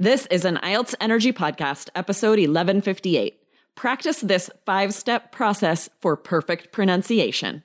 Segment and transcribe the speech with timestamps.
[0.00, 3.42] This is an IELTS Energy Podcast, episode 1158.
[3.74, 7.64] Practice this five step process for perfect pronunciation.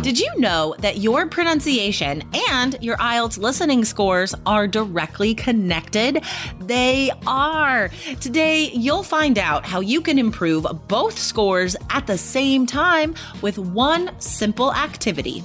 [0.00, 0.02] Mm.
[0.02, 6.24] Did you know that your pronunciation and your IELTS listening scores are directly connected?
[6.60, 7.90] They are.
[8.20, 13.58] Today, you'll find out how you can improve both scores at the same time with
[13.58, 15.44] one simple activity.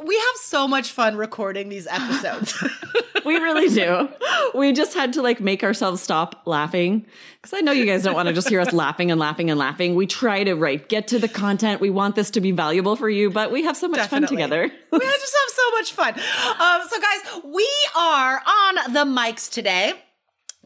[0.00, 2.62] You we have so much fun recording these episodes.
[3.24, 4.08] we really do.
[4.54, 7.06] We just had to like make ourselves stop laughing
[7.40, 9.58] because I know you guys don't want to just hear us laughing and laughing and
[9.58, 9.94] laughing.
[9.94, 11.80] We try to right get to the content.
[11.80, 14.28] We want this to be valuable for you, but we have so much Definitely.
[14.28, 14.62] fun together.
[14.90, 16.14] we just have so much fun.
[16.60, 19.94] Um, so, guys, we are on the mics today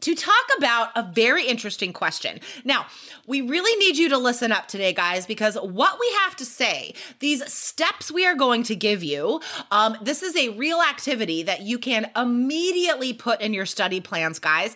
[0.01, 2.39] to talk about a very interesting question.
[2.63, 2.85] Now,
[3.25, 6.93] we really need you to listen up today, guys, because what we have to say,
[7.19, 11.61] these steps we are going to give you, um, this is a real activity that
[11.61, 14.75] you can immediately put in your study plans, guys.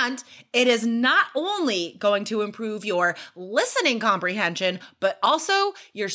[0.00, 0.22] And
[0.52, 6.08] it is not only going to improve your listening comprehension, but also your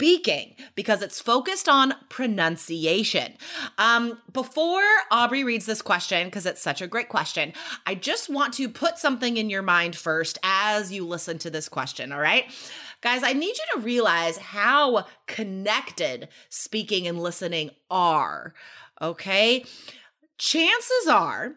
[0.00, 3.34] speaking because it's focused on pronunciation.
[3.76, 7.52] Um, before Aubrey reads this question, because it's such a great question,
[7.84, 11.68] I just want to put something in your mind first as you listen to this
[11.68, 12.46] question, all right?
[13.02, 18.54] Guys, I need you to realize how connected speaking and listening are,
[19.02, 19.66] okay?
[20.38, 21.56] Chances are,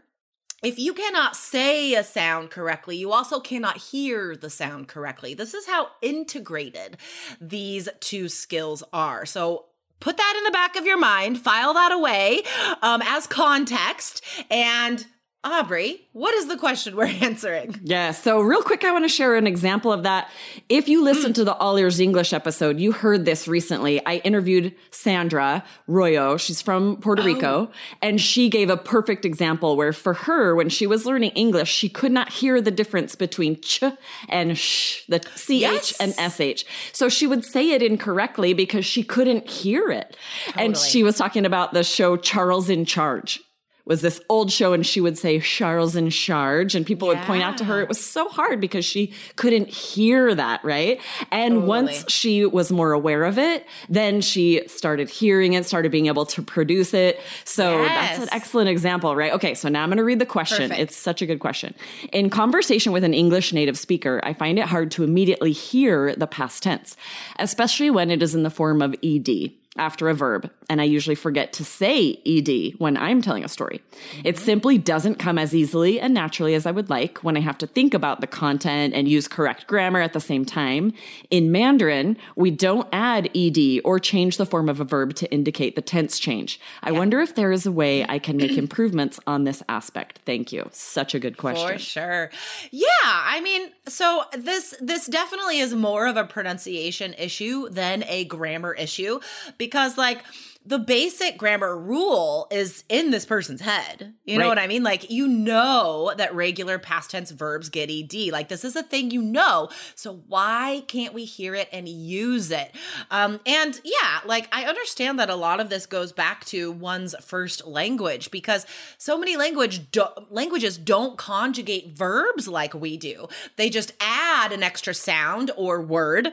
[0.63, 5.33] if you cannot say a sound correctly, you also cannot hear the sound correctly.
[5.33, 6.97] This is how integrated
[7.39, 9.25] these two skills are.
[9.25, 9.65] So
[9.99, 12.43] put that in the back of your mind, file that away
[12.81, 15.05] um, as context, and
[15.45, 17.77] Aubrey, what is the question we're answering?
[17.83, 20.29] Yeah, so real quick, I want to share an example of that.
[20.69, 24.03] If you listened to the All Ears English episode, you heard this recently.
[24.05, 26.39] I interviewed Sandra Royo.
[26.39, 27.25] She's from Puerto oh.
[27.25, 27.71] Rico,
[28.01, 31.89] and she gave a perfect example where for her, when she was learning English, she
[31.89, 33.83] could not hear the difference between ch
[34.29, 35.93] and sh, the ch Yes.
[35.99, 36.63] and sh.
[36.93, 40.15] So she would say it incorrectly because she couldn't hear it.
[40.55, 43.41] And she was talking about the show Charles in Charge
[43.85, 47.43] was this old show and she would say Charles in charge and people would point
[47.43, 51.01] out to her it was so hard because she couldn't hear that, right?
[51.31, 51.67] And Totally.
[51.67, 56.25] once she was more aware of it, then she started hearing it, started being able
[56.27, 57.19] to produce it.
[57.43, 59.33] So that's an excellent example, right?
[59.33, 60.69] Okay, so now I'm going to read the question.
[60.69, 60.79] Perfect.
[60.79, 61.75] It's such a good question.
[62.13, 66.27] In conversation with an English native speaker, I find it hard to immediately hear the
[66.27, 66.95] past tense,
[67.37, 71.15] especially when it is in the form of ed after a verb, and I usually
[71.15, 73.81] forget to say ed when I'm telling a story.
[74.23, 77.57] It simply doesn't come as easily and naturally as I would like when I have
[77.59, 80.93] to think about the content and use correct grammar at the same time.
[81.31, 85.75] In Mandarin, we don't add ed or change the form of a verb to indicate
[85.75, 86.59] the tense change.
[86.83, 90.19] I wonder if there is a way I can make improvements on this aspect.
[90.25, 90.69] Thank you.
[90.71, 91.67] Such a good question.
[91.67, 92.29] For sure.
[92.69, 98.25] Yeah, I mean, so this this definitely is more of a pronunciation issue than a
[98.25, 99.19] grammar issue
[99.67, 100.23] because like
[100.65, 104.13] the basic grammar rule is in this person's head.
[104.23, 104.49] You know Right.
[104.49, 104.81] what I mean?
[104.81, 108.31] Like you know that regular past tense verbs get ed.
[108.31, 109.67] Like this is a thing you know.
[109.95, 112.73] So why can't we hear it and use it?
[113.11, 117.13] Um and yeah, like I understand that a lot of this goes back to one's
[117.21, 118.65] first language because
[118.97, 123.27] so many language do- languages don't conjugate verbs like we do.
[123.57, 126.29] They just add an extra sound or word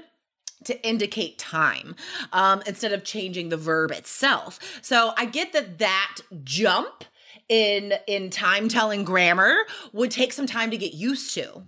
[0.65, 1.95] to indicate time
[2.33, 4.59] um, instead of changing the verb itself.
[4.83, 7.05] So I get that that jump
[7.49, 11.62] in in time telling grammar would take some time to get used to.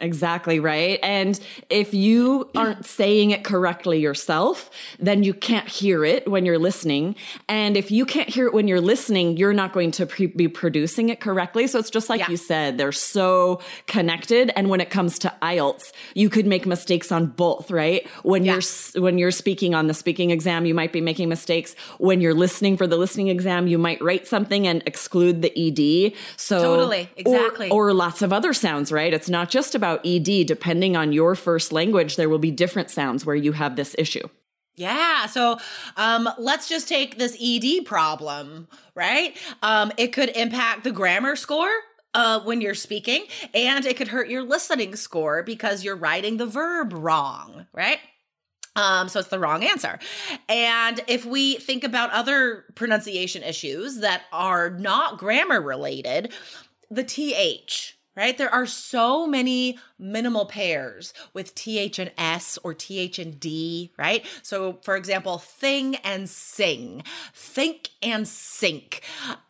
[0.00, 0.98] Exactly right.
[1.04, 1.38] And
[1.70, 4.68] if you aren't saying it correctly yourself,
[4.98, 7.14] then you can't hear it when you're listening.
[7.48, 10.48] And if you can't hear it when you're listening, you're not going to pre- be
[10.48, 11.68] producing it correctly.
[11.68, 12.30] So it's just like Yeah.
[12.30, 14.50] you said, they're so connected.
[14.56, 18.04] And when it comes to IELTS, you could make mistakes on both, right?
[18.24, 18.54] When Yeah.
[18.94, 21.76] you're when you're speaking on the speaking exam, you might be making mistakes.
[21.98, 26.14] When you're listening for the listening exam, you might write something and exclude the ed.
[26.36, 27.02] So Totally.
[27.02, 27.70] or- Exactly.
[27.70, 29.14] or lots of other sounds, right?
[29.14, 30.46] It's not just about ED.
[30.46, 34.28] Depending on your first language, there will be different sounds where you have this issue.
[34.76, 35.26] Yeah.
[35.26, 35.58] So
[35.96, 39.36] um, let's just take this ED problem, right?
[39.62, 41.70] Um, it could impact the grammar score.
[42.16, 46.46] Uh, when you're speaking, and it could hurt your listening score because you're writing the
[46.46, 47.98] verb wrong, right?
[48.76, 49.98] Um, so it's the wrong answer.
[50.48, 56.32] And if we think about other pronunciation issues that are not grammar related,
[56.90, 58.36] the TH, right?
[58.36, 64.24] There are so many minimal pairs with TH and S or TH and D, right?
[64.42, 67.02] So, for example, thing and sing,
[67.32, 69.02] think and sink.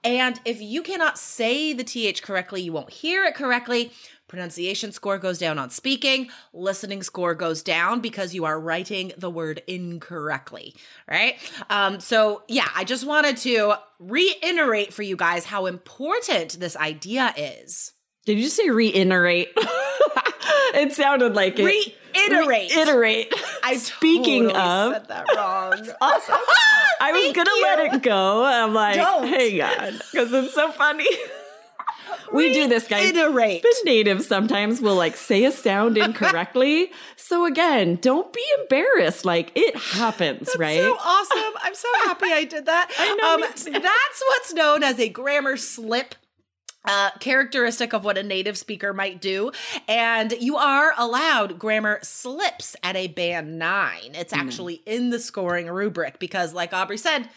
[0.03, 3.93] And if you cannot say the TH correctly, you won't hear it correctly.
[4.27, 9.31] Pronunciation score goes down on speaking, listening score goes down because you are writing the
[9.31, 10.75] word incorrectly,
[11.09, 11.37] right?
[11.69, 17.35] Um, so, yeah, I just wanted to reiterate for you guys how important this idea
[17.37, 17.93] is.
[18.25, 19.51] Did you say reiterate?
[19.57, 21.65] it sounded like it.
[21.65, 22.75] Reiterate.
[22.75, 23.35] Reiterate.
[23.63, 25.89] I Speaking totally of, said that wrong.
[26.01, 26.37] awesome.
[27.01, 27.63] I was gonna you.
[27.63, 28.45] let it go.
[28.45, 29.27] I'm like, Don't.
[29.29, 31.07] hang on, because it's so funny.
[32.33, 33.13] we do this, guys.
[33.13, 33.63] Reiterate.
[33.63, 36.93] The natives sometimes will like say a sound incorrectly.
[37.17, 39.25] so again, don't be embarrassed.
[39.25, 40.79] Like it happens, right?
[40.81, 41.53] So awesome.
[41.63, 42.91] I'm so happy I did that.
[42.99, 43.41] I know, Um,
[43.83, 46.15] that's what's known as a grammar slip.
[46.87, 49.51] Uh, characteristic of what a native speaker might do.
[49.89, 54.11] And you are allowed grammar slips at a band nine.
[54.15, 57.29] It's actually in the scoring rubric because, like Aubrey said,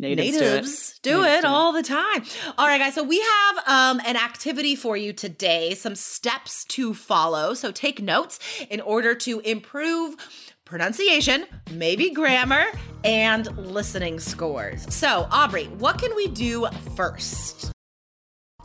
[0.00, 1.18] Natives, natives do do it.
[1.18, 1.50] it, Natives do it.
[1.50, 2.24] all the time.
[2.56, 2.94] All right, guys.
[2.94, 7.52] So we have um, an activity for you today, some steps to follow.
[7.52, 8.38] So take notes
[8.70, 10.14] in order to improve
[10.64, 12.66] pronunciation, maybe grammar,
[13.02, 14.86] and listening scores.
[14.94, 17.72] So, Aubrey, what can we do first?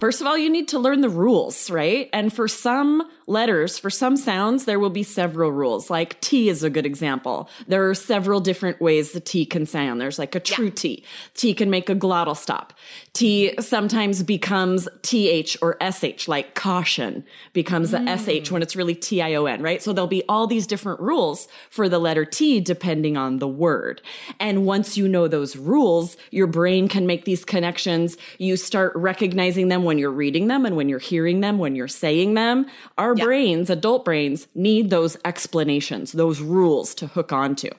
[0.04, 2.10] First of all, you need to learn the rules, right?
[2.12, 5.90] And for some letters, for some sounds, there will be several rules.
[5.90, 7.50] Like T is a good example.
[7.68, 10.02] There are several different ways the T can sound.
[10.02, 11.04] There's like a true T.
[11.34, 12.74] T can make a glottal stop.
[13.14, 17.24] T sometimes becomes TH or SH, like caution
[17.54, 18.44] becomes a mm.
[18.46, 19.82] SH when it's really T-I-O-N, right?
[19.82, 24.02] So there'll be all these different rules for the letter T depending on the word.
[24.40, 28.18] And once you know those rules, your brain can make these connections.
[28.38, 31.88] You start recognizing them when you're reading them and when you're hearing them, when you're
[31.88, 32.66] saying them.
[32.98, 37.70] Our brains, adult brains, need those explanations, those rules to hook onto.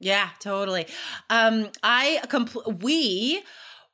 [0.00, 0.86] Yeah, totally.
[1.30, 3.42] Um, I compl- we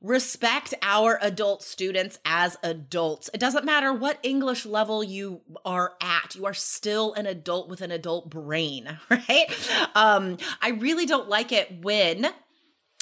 [0.02, 3.28] respect our adult students as adults.
[3.34, 6.34] It doesn't matter what English level you are at.
[6.34, 9.46] You are still an adult with an adult brain, right?
[9.94, 12.26] Um, I really don't like it when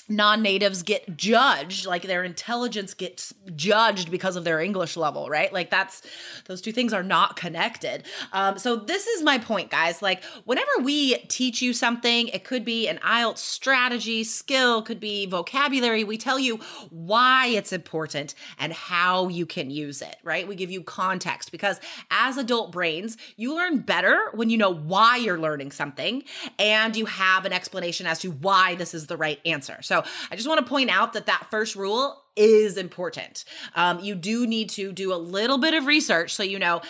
[0.09, 5.53] non-natives get judged like their intelligence gets judged because of their english level right?
[5.53, 6.03] Like that's
[6.47, 8.05] those two things are not connected.
[8.33, 10.03] Um, so this is my point guys.
[10.03, 15.27] Like whenever we teach you something it could be an ielts strategy skill could be
[15.27, 16.05] vocabulary.
[16.05, 16.59] We tell you
[16.91, 20.47] why it's important and how you can use it right?
[20.47, 21.81] We give you context because
[22.11, 26.23] as adult brains you learn better when you know why you're learning something
[26.59, 29.79] and you have an explanation as to why this is the right answer.
[29.83, 29.98] So
[30.31, 33.45] I just want to point out that that first rule is important.
[33.75, 36.83] Um, you do need to do a little bit of research so you know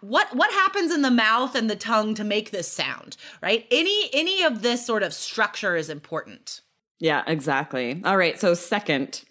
[0.00, 3.16] what what happens in the mouth and the tongue to make this sound.
[3.42, 3.66] Right?
[3.70, 6.62] Any any of this sort of structure is important.
[7.00, 8.00] Yeah, exactly.
[8.04, 8.40] All right.
[8.40, 9.24] So, second,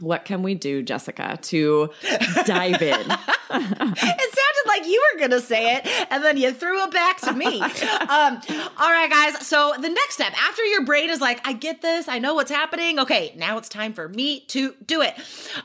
[0.00, 1.90] what can we do, Jessica, to
[2.46, 3.00] dive in?
[3.50, 7.20] it sounded like you were going to say it, and then you threw it back
[7.22, 7.60] to me.
[7.60, 8.40] um,
[8.78, 9.46] all right, guys.
[9.46, 12.50] So the next step, after your brain is like, I get this, I know what's
[12.50, 12.98] happening.
[12.98, 15.14] Okay, now it's time for me to do it.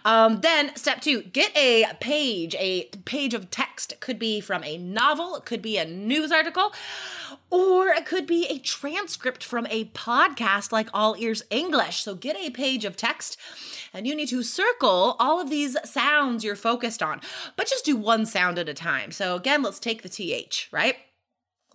[0.03, 3.93] Um, then step two, get a page, a page of text.
[3.93, 6.73] It could be from a novel, it could be a news article.
[7.51, 12.03] Or it could be a transcript from a podcast like All Ears English.
[12.03, 13.37] So get a page of text
[13.95, 17.21] and you need to circle all of these sounds you're focused on,
[17.55, 19.11] but just do one sound at a time.
[19.11, 20.97] So again, let's take the TH, right?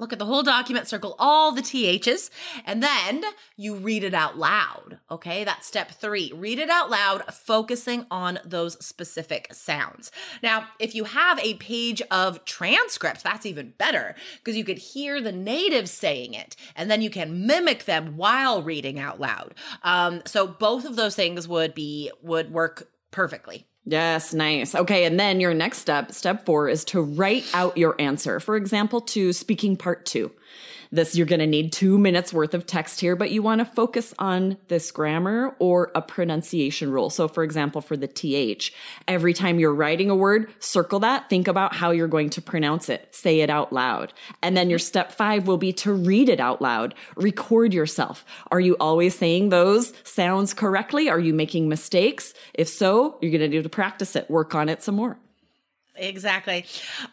[0.00, 2.30] Look at the whole document, circle all the THs,
[2.64, 3.22] and then
[3.54, 4.98] you read it out loud.
[5.10, 6.32] Okay, that's step three.
[6.34, 10.10] Read it out loud, focusing on those specific sounds.
[10.42, 15.20] Now, if you have a page of transcripts, that's even better because you could hear
[15.20, 19.54] the natives saying it, and then you can mimic them while reading out loud.
[19.82, 23.66] Um, so both of those things would be would work perfectly.
[23.84, 24.74] Yes, nice.
[24.74, 28.38] Okay, and then your next step, step four, is to write out your answer.
[28.38, 30.30] For example, to speaking part two.
[30.92, 33.64] This, you're going to need two minutes worth of text here, but you want to
[33.64, 37.10] focus on this grammar or a pronunciation rule.
[37.10, 38.72] So, for example, for the TH,
[39.06, 42.88] every time you're writing a word, circle that, think about how you're going to pronounce
[42.88, 44.12] it, say it out loud.
[44.42, 48.24] And then your step five will be to read it out loud, record yourself.
[48.50, 51.08] Are you always saying those sounds correctly?
[51.08, 52.34] Are you making mistakes?
[52.52, 55.16] If so, you're going to need to practice it, work on it some more.
[56.00, 56.64] Exactly.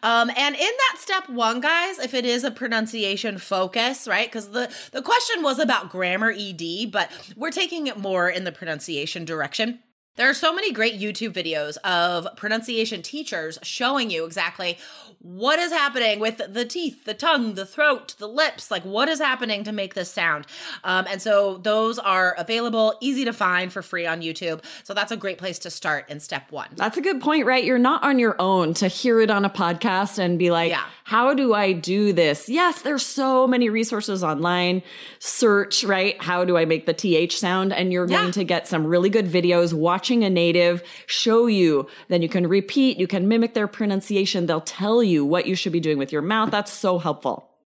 [0.01, 4.27] Um, and in that step one, guys, if it is a pronunciation focus, right?
[4.27, 8.51] Because the, the question was about grammar ED, but we're taking it more in the
[8.51, 9.79] pronunciation direction.
[10.17, 14.79] There are so many great YouTube videos of pronunciation teachers showing you exactly
[15.19, 19.19] what is happening with the teeth, the tongue, the throat, the lips, like what is
[19.19, 20.45] happening to make this sound.
[20.83, 24.63] Um, and so those are available, easy to find for free on YouTube.
[24.83, 26.69] So that's a great place to start in step one.
[26.75, 27.63] That's a good point, right?
[27.63, 30.85] You're not on your own to hear it on a podcast and be like, yeah.
[31.07, 32.49] How do I do this?
[32.49, 34.83] Yes, there's so many resources online.
[35.19, 36.21] Search, right?
[36.21, 37.71] How do I make the TH sound?
[37.71, 38.23] And you're yeah.
[38.23, 41.87] going to get some really good videos watching a native show you.
[42.09, 44.47] Then you can repeat, you can mimic their pronunciation.
[44.47, 46.51] They'll tell you what you should be doing with your mouth.
[46.51, 47.56] That's so helpful.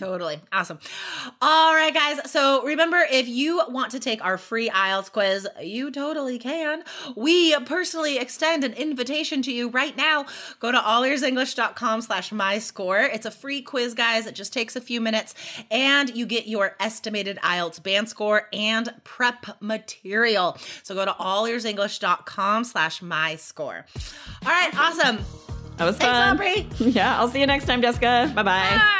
[0.00, 0.40] Totally.
[0.50, 0.78] Awesome.
[1.42, 2.30] All right, guys.
[2.32, 6.82] So remember, if you want to take our free IELTS quiz, you totally can.
[7.16, 10.24] We personally extend an invitation to you right now.
[10.58, 13.00] Go to allearsenglish.com slash my score.
[13.00, 14.26] It's a free quiz, guys.
[14.26, 15.34] It just takes a few minutes
[15.70, 20.56] and you get your estimated IELTS band score and prep material.
[20.82, 23.84] So go to allearsenglish.com slash my score.
[24.46, 24.70] All right.
[24.78, 25.18] Awesome.
[25.76, 26.36] That was Thanks, fun.
[26.36, 26.66] Aubrey.
[26.90, 28.32] Yeah, I'll see you next time, Jessica.
[28.34, 28.42] Bye-bye.
[28.42, 28.99] Bye.